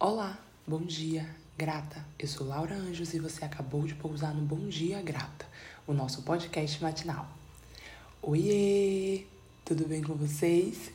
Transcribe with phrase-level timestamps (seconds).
[0.00, 2.06] Olá, bom dia, grata.
[2.16, 5.44] Eu sou Laura Anjos e você acabou de pousar no Bom Dia Grata,
[5.88, 7.28] o nosso podcast matinal.
[8.22, 9.24] Oiê!
[9.64, 10.92] Tudo bem com vocês?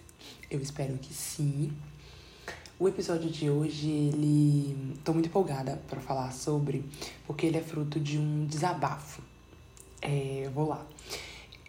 [0.50, 1.74] Eu espero que sim.
[2.79, 4.97] O episódio de hoje, ele.
[5.04, 6.85] tô muito empolgada para falar sobre,
[7.28, 9.22] porque ele é fruto de um desabafo.
[10.01, 10.88] É, vou lá.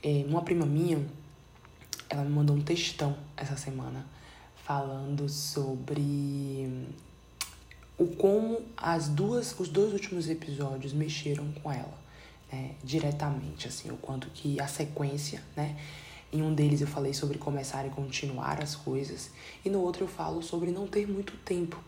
[0.04, 1.04] É, uma prima minha,
[2.08, 4.06] ela me mandou um textão essa semana
[4.54, 6.86] falando sobre
[7.96, 11.98] o como as duas, os dois últimos episódios mexeram com ela,
[12.52, 15.76] né, diretamente, assim, o quanto que a sequência, né,
[16.32, 19.30] em um deles eu falei sobre começar e continuar as coisas,
[19.64, 21.78] e no outro eu falo sobre não ter muito tempo.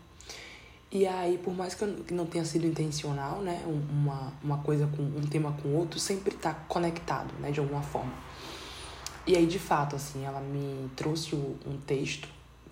[0.89, 5.27] E aí, por mais que não tenha sido intencional, né, uma, uma coisa com um
[5.27, 8.13] tema com outro, sempre tá conectado, né, de alguma forma.
[9.25, 12.29] E aí, de fato, assim, ela me trouxe um texto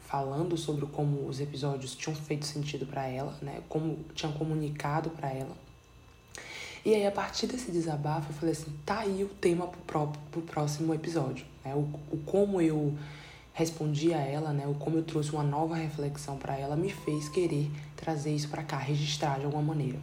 [0.08, 3.62] falando sobre como os episódios tinham feito sentido para ela, né?
[3.68, 5.56] Como tinham comunicado para ela.
[6.86, 10.42] E aí, a partir desse desabafo, eu falei assim: tá aí o tema pro, pro
[10.42, 11.46] próximo episódio.
[11.64, 11.74] Né?
[11.74, 11.80] O,
[12.12, 12.96] o como eu
[13.54, 14.68] respondi a ela, né?
[14.68, 18.62] O como eu trouxe uma nova reflexão para ela, me fez querer trazer isso para
[18.62, 19.98] cá, registrar de alguma maneira.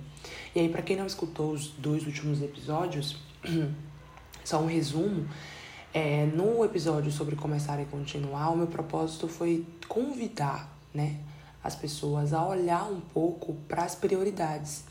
[0.55, 3.17] E aí, para quem não escutou os dois últimos episódios,
[4.43, 5.29] só um resumo.
[5.95, 11.21] É, no episódio sobre começar e continuar, o meu propósito foi convidar né,
[11.63, 14.85] as pessoas a olhar um pouco para as prioridades,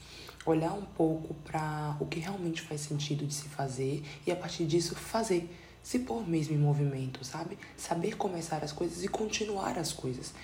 [0.46, 4.64] olhar um pouco para o que realmente faz sentido de se fazer e a partir
[4.66, 5.50] disso fazer,
[5.82, 7.58] se pôr mesmo em movimento, sabe?
[7.76, 10.36] Saber começar as coisas e continuar as coisas.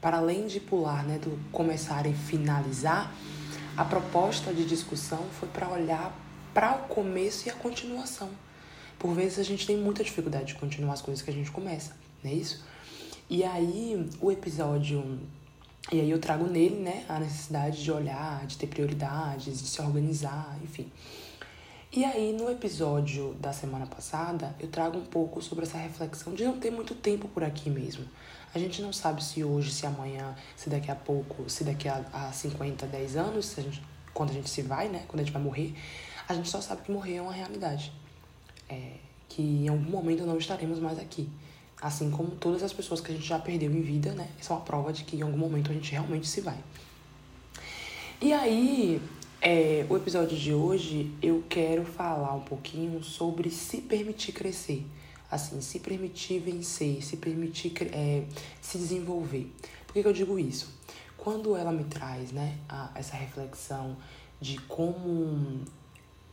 [0.00, 3.14] Para além de pular, né, do começar e finalizar,
[3.76, 6.10] a proposta de discussão foi para olhar
[6.54, 8.30] para o começo e a continuação
[8.98, 11.96] por vezes a gente tem muita dificuldade de continuar as coisas que a gente começa,
[12.22, 12.64] não é isso?
[13.28, 15.18] E aí, o episódio.
[15.92, 19.80] E aí eu trago nele, né, a necessidade de olhar, de ter prioridades, de se
[19.80, 20.90] organizar, enfim.
[21.92, 26.44] E aí, no episódio da semana passada, eu trago um pouco sobre essa reflexão de
[26.44, 28.04] não ter muito tempo por aqui mesmo.
[28.52, 32.04] A gente não sabe se hoje, se amanhã, se daqui a pouco, se daqui a,
[32.12, 33.82] a 50, 10 anos, a gente,
[34.12, 35.74] quando a gente se vai, né, quando a gente vai morrer,
[36.28, 37.92] a gente só sabe que morrer é uma realidade
[38.68, 38.92] é,
[39.28, 41.28] que em algum momento não estaremos mais aqui.
[41.80, 44.28] Assim como todas as pessoas que a gente já perdeu em vida, né?
[44.40, 46.58] São a prova de que em algum momento a gente realmente se vai.
[48.20, 49.00] E aí,
[49.42, 54.86] é, o episódio de hoje eu quero falar um pouquinho sobre se permitir crescer.
[55.30, 58.24] Assim, se permitir vencer, se permitir é,
[58.60, 59.52] se desenvolver.
[59.86, 60.74] Por que, que eu digo isso?
[61.16, 63.96] Quando ela me traz né, a, essa reflexão
[64.40, 65.60] de como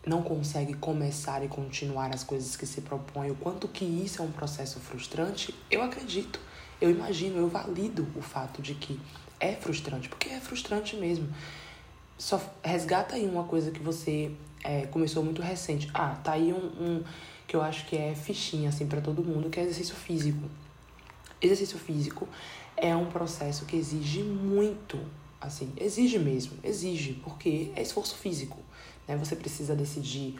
[0.05, 4.25] não consegue começar e continuar as coisas que se propõe, o quanto que isso é
[4.25, 6.39] um processo frustrante, eu acredito,
[6.81, 8.99] eu imagino, eu valido o fato de que
[9.39, 11.27] é frustrante, porque é frustrante mesmo.
[12.17, 14.31] Só resgata aí uma coisa que você
[14.63, 15.89] é, começou muito recente.
[15.93, 17.03] Ah, tá aí um, um
[17.47, 20.49] que eu acho que é fichinha assim para todo mundo, que é exercício físico.
[21.41, 22.27] Exercício físico
[22.77, 24.99] é um processo que exige muito,
[25.39, 28.59] assim, exige mesmo, exige, porque é esforço físico.
[29.07, 29.15] Né?
[29.17, 30.39] Você precisa decidir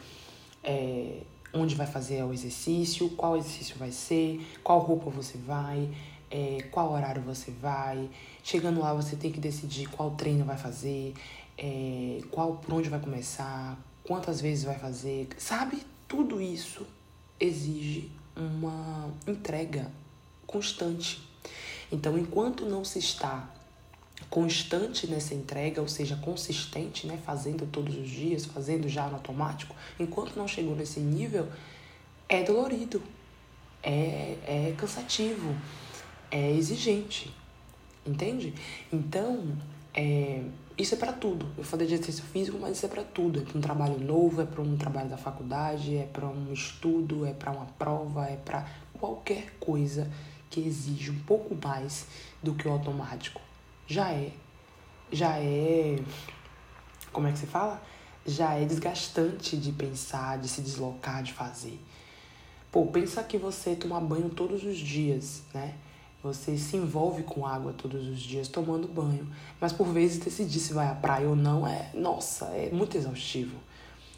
[0.62, 1.20] é,
[1.52, 5.88] onde vai fazer o exercício, qual exercício vai ser, qual roupa você vai,
[6.30, 8.10] é, qual horário você vai.
[8.42, 11.14] Chegando lá, você tem que decidir qual treino vai fazer,
[11.56, 15.28] é, qual por onde vai começar, quantas vezes vai fazer.
[15.38, 15.82] Sabe?
[16.08, 16.86] Tudo isso
[17.38, 19.90] exige uma entrega
[20.46, 21.22] constante.
[21.92, 23.48] Então, enquanto não se está
[24.30, 29.74] constante nessa entrega, ou seja, consistente, né, fazendo todos os dias, fazendo já no automático,
[29.98, 31.48] enquanto não chegou nesse nível,
[32.28, 33.02] é dolorido,
[33.82, 35.54] é, é cansativo,
[36.30, 37.32] é exigente,
[38.06, 38.54] entende?
[38.92, 39.56] Então,
[39.92, 40.42] é,
[40.76, 41.46] isso é para tudo.
[41.56, 43.40] Eu falei de exercício físico, mas isso é para tudo.
[43.40, 47.24] É para um trabalho novo, é para um trabalho da faculdade, é para um estudo,
[47.24, 48.66] é para uma prova, é para
[48.98, 50.10] qualquer coisa
[50.50, 52.06] que exige um pouco mais
[52.42, 53.40] do que o automático
[53.86, 54.32] já é,
[55.12, 55.98] já é,
[57.12, 57.82] como é que se fala?
[58.26, 61.78] Já é desgastante de pensar, de se deslocar, de fazer.
[62.72, 65.74] Pô, pensa que você toma banho todos os dias, né?
[66.22, 69.30] Você se envolve com água todos os dias tomando banho.
[69.60, 73.58] Mas por vezes decidir se vai à praia ou não é, nossa, é muito exaustivo.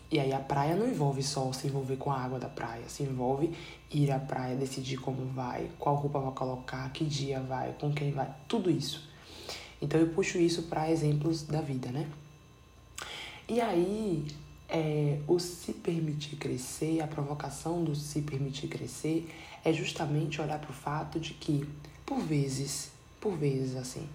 [0.09, 3.03] E aí a praia não envolve só se envolver com a água da praia, se
[3.03, 3.53] envolve
[3.91, 8.13] ir à praia, decidir como vai, qual roupa vai colocar, que dia vai, com quem
[8.13, 9.16] vai, tudo isso.
[9.81, 12.09] Então eu puxo isso para exemplos da vida, né?
[13.49, 14.27] E aí,
[14.69, 19.33] é, o se permitir crescer, a provocação do se permitir crescer
[19.65, 21.69] é justamente olhar para o fato de que,
[22.05, 22.91] por vezes,
[23.21, 24.09] por vezes assim,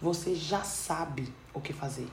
[0.00, 2.08] você já sabe o que fazer.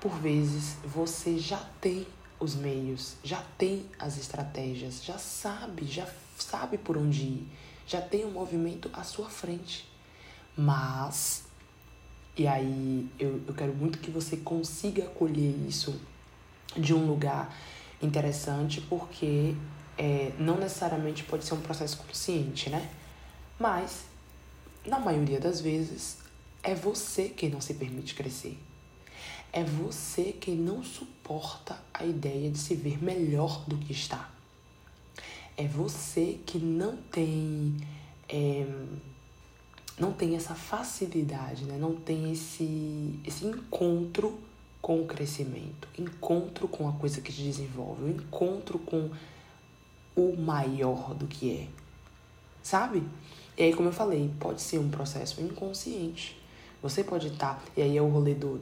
[0.00, 2.06] Por vezes, você já tem
[2.38, 6.06] os meios, já tem as estratégias, já sabe, já
[6.38, 7.48] sabe por onde ir,
[7.86, 9.88] já tem um movimento à sua frente.
[10.56, 11.45] Mas,
[12.36, 15.98] e aí eu, eu quero muito que você consiga colher isso
[16.76, 17.54] de um lugar
[18.02, 19.54] interessante, porque
[19.96, 22.90] é, não necessariamente pode ser um processo consciente, né?
[23.58, 24.04] Mas,
[24.84, 26.18] na maioria das vezes,
[26.62, 28.58] é você quem não se permite crescer.
[29.52, 34.30] É você quem não suporta a ideia de se ver melhor do que está.
[35.56, 37.76] É você que não tem.
[38.28, 38.66] É,
[39.98, 41.76] não tem essa facilidade, né?
[41.78, 44.38] não tem esse, esse encontro
[44.82, 49.10] com o crescimento, encontro com a coisa que te desenvolve, encontro com
[50.14, 51.68] o maior do que é.
[52.62, 53.02] Sabe?
[53.56, 56.40] E aí, como eu falei, pode ser um processo inconsciente.
[56.82, 57.54] Você pode estar.
[57.54, 58.60] Tá, e aí é o rolê do.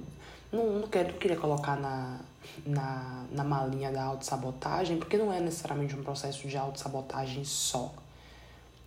[0.53, 2.21] Não, não, quero, não queria colocar na,
[2.65, 7.93] na, na malinha da autossabotagem, porque não é necessariamente um processo de autossabotagem só.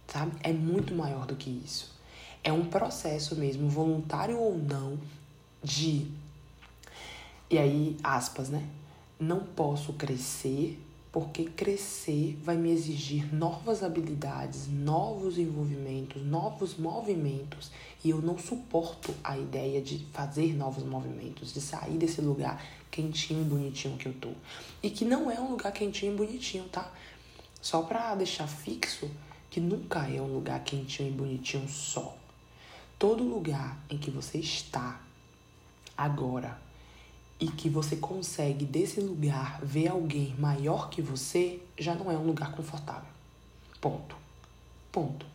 [0.07, 0.31] Sabe?
[0.41, 1.96] É muito maior do que isso.
[2.47, 4.97] É um processo mesmo, voluntário ou não,
[5.61, 6.07] de.
[7.49, 8.65] E aí, aspas, né?
[9.19, 17.69] Não posso crescer porque crescer vai me exigir novas habilidades, novos envolvimentos, novos movimentos,
[18.01, 23.41] e eu não suporto a ideia de fazer novos movimentos, de sair desse lugar quentinho
[23.41, 24.31] e bonitinho que eu tô.
[24.81, 26.89] E que não é um lugar quentinho e bonitinho, tá?
[27.61, 29.11] Só pra deixar fixo
[29.49, 32.16] que nunca é um lugar quentinho e bonitinho só.
[32.99, 34.99] Todo lugar em que você está
[35.95, 36.59] agora
[37.39, 42.25] e que você consegue desse lugar ver alguém maior que você, já não é um
[42.25, 43.09] lugar confortável.
[43.79, 44.15] Ponto.
[44.91, 45.25] Ponto.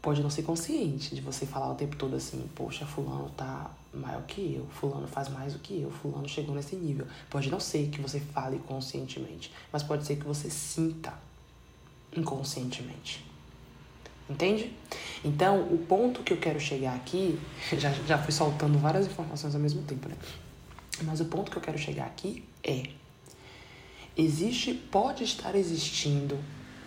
[0.00, 4.22] Pode não ser consciente de você falar o tempo todo assim, poxa, fulano tá maior
[4.22, 7.06] que eu, fulano faz mais do que eu, fulano chegou nesse nível.
[7.28, 11.12] Pode não ser que você fale conscientemente, mas pode ser que você sinta
[12.16, 13.35] inconscientemente.
[14.28, 14.72] Entende?
[15.24, 17.38] Então, o ponto que eu quero chegar aqui,
[17.78, 20.16] já, já fui soltando várias informações ao mesmo tempo, né?
[21.02, 22.84] Mas o ponto que eu quero chegar aqui é:
[24.16, 26.38] existe, pode estar existindo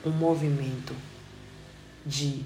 [0.05, 0.93] um movimento
[2.05, 2.43] de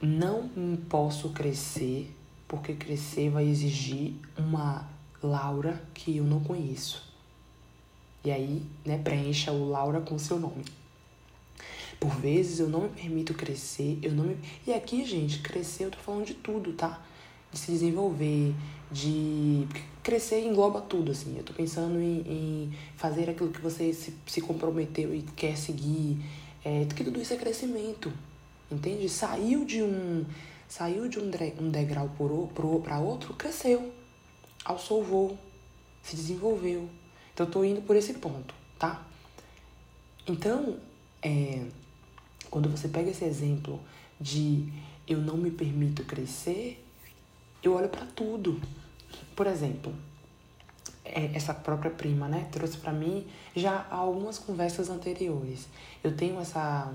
[0.00, 0.48] não
[0.88, 2.12] posso crescer,
[2.48, 4.88] porque crescer vai exigir uma
[5.22, 7.12] Laura que eu não conheço.
[8.24, 10.64] E aí, né, preencha o Laura com seu nome.
[12.02, 14.36] Por vezes eu não me permito crescer, eu não me...
[14.66, 17.00] E aqui, gente, crescer eu tô falando de tudo, tá?
[17.52, 18.52] De se desenvolver,
[18.90, 19.68] de
[20.02, 21.36] crescer engloba tudo, assim.
[21.38, 26.18] Eu tô pensando em, em fazer aquilo que você se, se comprometeu e quer seguir.
[26.64, 28.12] É, que tudo isso é crescimento,
[28.68, 29.08] entende?
[29.08, 30.24] Saiu de um
[30.66, 32.10] saiu de um, um degrau
[32.82, 33.92] para outro, cresceu,
[34.64, 35.38] alçou o voo,
[36.02, 36.90] se desenvolveu.
[37.32, 39.06] Então, eu tô indo por esse ponto, tá?
[40.26, 40.78] Então,
[41.22, 41.64] é,
[42.52, 43.80] quando você pega esse exemplo
[44.20, 44.70] de
[45.08, 46.84] eu não me permito crescer,
[47.62, 48.60] eu olho para tudo.
[49.34, 49.90] Por exemplo,
[51.02, 53.26] é, essa própria prima, né, trouxe para mim
[53.56, 55.66] já algumas conversas anteriores.
[56.04, 56.92] Eu tenho essa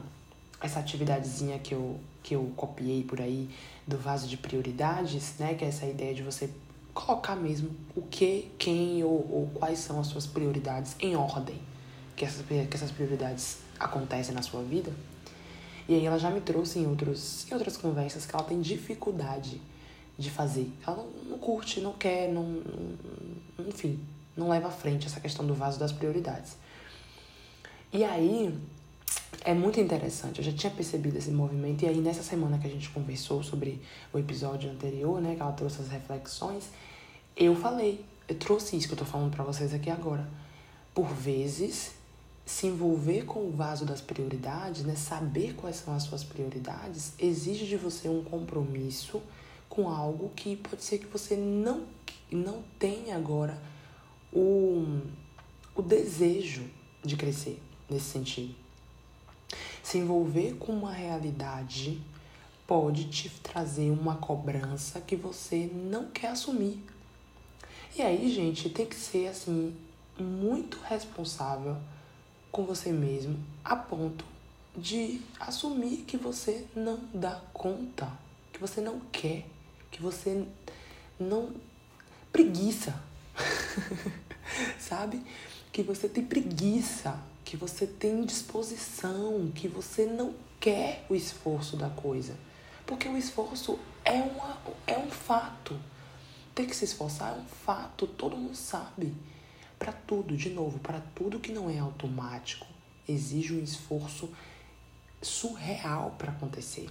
[0.61, 3.49] essa atividadezinha que eu que eu copiei por aí
[3.87, 6.51] do vaso de prioridades, né, que é essa ideia de você
[6.93, 11.59] colocar mesmo o que, quem ou, ou quais são as suas prioridades em ordem,
[12.15, 14.93] que essas que essas prioridades acontecem na sua vida.
[15.87, 19.61] E aí ela já me trouxe em outros em outras conversas que ela tem dificuldade
[20.17, 20.71] de fazer.
[20.85, 22.43] Ela não, não curte, não quer, não,
[23.57, 23.99] não, enfim,
[24.35, 26.57] não leva à frente essa questão do vaso das prioridades.
[27.93, 28.53] E aí
[29.43, 32.69] é muito interessante, eu já tinha percebido esse movimento, e aí nessa semana que a
[32.69, 36.65] gente conversou sobre o episódio anterior, né, que ela trouxe as reflexões,
[37.35, 40.27] eu falei, eu trouxe isso que eu tô falando para vocês aqui agora.
[40.93, 41.91] Por vezes,
[42.47, 47.65] se envolver com o vaso das prioridades, né, saber quais são as suas prioridades, exige
[47.67, 49.21] de você um compromisso
[49.67, 51.85] com algo que pode ser que você não,
[52.31, 53.61] não tenha agora
[54.31, 55.01] o,
[55.75, 56.63] o desejo
[57.03, 58.55] de crescer nesse sentido.
[59.83, 62.01] Se envolver com uma realidade
[62.65, 66.81] pode te trazer uma cobrança que você não quer assumir.
[67.97, 69.75] E aí, gente, tem que ser assim
[70.17, 71.75] muito responsável
[72.57, 74.25] com você mesmo a ponto
[74.75, 78.11] de assumir que você não dá conta,
[78.51, 79.45] que você não quer
[79.91, 80.45] que você
[81.19, 81.53] não
[82.31, 82.99] preguiça,
[84.77, 85.23] sabe?
[85.71, 91.89] Que você tem preguiça, que você tem disposição, que você não quer o esforço da
[91.89, 92.37] coisa.
[92.85, 95.77] Porque o esforço É, uma, é um fato.
[96.55, 99.13] Ter que se esforçar é um fato, todo mundo sabe.
[99.77, 102.65] Para tudo, de novo, para tudo que não é automático,
[103.07, 104.29] exige um esforço
[105.21, 106.89] surreal para acontecer.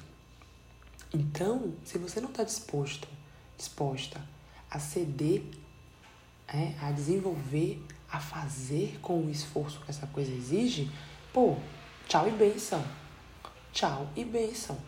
[1.12, 3.09] Então, se você não está disposto,
[3.57, 4.21] disposta
[4.71, 5.43] a ceder,
[6.49, 10.90] é, a desenvolver, a fazer com o esforço que essa coisa exige,
[11.33, 11.57] pô,
[12.09, 12.85] tchau e benção.
[13.73, 14.78] Tchau e benção.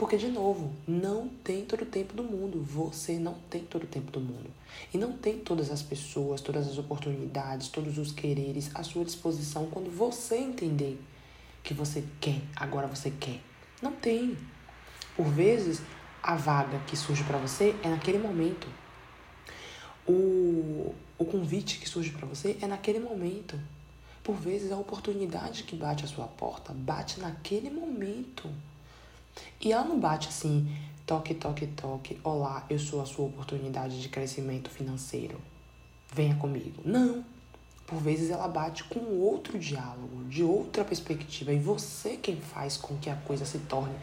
[0.00, 2.62] Porque, de novo, não tem todo o tempo do mundo.
[2.62, 4.48] Você não tem todo o tempo do mundo.
[4.94, 9.66] E não tem todas as pessoas, todas as oportunidades, todos os quereres à sua disposição
[9.66, 10.98] quando você entender
[11.62, 13.42] que você quer, agora você quer.
[13.82, 14.38] Não tem.
[15.14, 15.82] Por vezes,
[16.22, 18.68] a vaga que surge para você é naquele momento.
[20.08, 23.60] O, o convite que surge para você é naquele momento.
[24.24, 28.48] Por vezes, a oportunidade que bate à sua porta bate naquele momento.
[29.60, 30.74] E ela não bate assim,
[31.06, 35.40] toque, toque, toque, olá, eu sou a sua oportunidade de crescimento financeiro.
[36.12, 36.82] Venha comigo.
[36.84, 37.24] Não.
[37.86, 42.96] Por vezes ela bate com outro diálogo, de outra perspectiva, e você quem faz com
[42.98, 43.96] que a coisa se torne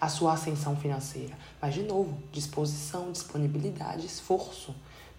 [0.00, 1.36] a sua ascensão financeira.
[1.60, 4.74] Mas, de novo, disposição, disponibilidade, esforço.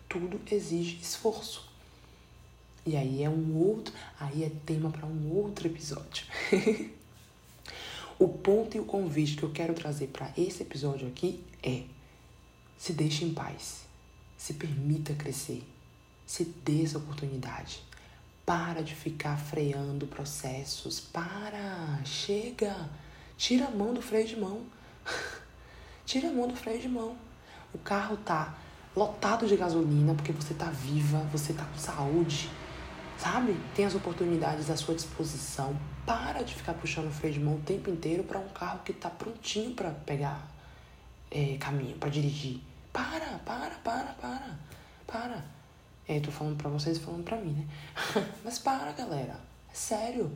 [0.09, 1.67] Tudo exige esforço.
[2.85, 6.25] E aí é um outro, aí é tema para um outro episódio.
[8.19, 11.83] O ponto e o convite que eu quero trazer para esse episódio aqui é:
[12.75, 13.85] se deixe em paz,
[14.35, 15.63] se permita crescer,
[16.25, 17.83] se dê essa oportunidade.
[18.43, 20.99] Para de ficar freando processos.
[20.99, 22.89] Para, chega,
[23.37, 24.63] tira a mão do freio de mão.
[26.05, 27.15] tira a mão do freio de mão.
[27.73, 28.57] O carro tá
[28.95, 32.49] lotado de gasolina porque você tá viva, você tá com saúde
[33.17, 33.57] Sabe?
[33.75, 35.77] Tem as oportunidades à sua disposição.
[36.05, 38.91] Para de ficar puxando o freio de mão o tempo inteiro para um carro que
[38.91, 40.47] está prontinho para pegar
[41.29, 42.61] é, caminho, para dirigir.
[42.93, 44.59] Para, para, para, para,
[45.05, 45.45] para.
[46.07, 47.67] É, tô falando para vocês e falando para mim, né?
[48.43, 49.39] Mas para, galera.
[49.69, 50.31] É sério.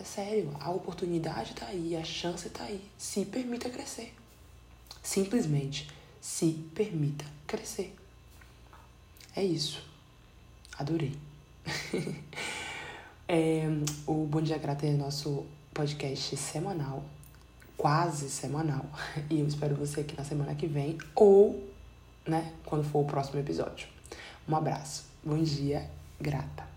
[0.00, 0.56] É sério.
[0.60, 2.82] A oportunidade tá aí, a chance tá aí.
[2.96, 4.14] Se permita crescer.
[5.02, 5.88] Simplesmente
[6.20, 7.94] se permita crescer.
[9.34, 9.82] É isso.
[10.78, 11.29] Adorei.
[13.28, 13.64] é,
[14.06, 17.04] o Bom Dia Grata é nosso podcast semanal,
[17.76, 18.84] quase semanal.
[19.30, 21.68] E eu espero você aqui na semana que vem ou,
[22.26, 23.88] né, quando for o próximo episódio.
[24.48, 25.04] Um abraço.
[25.24, 25.88] Bom dia,
[26.20, 26.69] grata.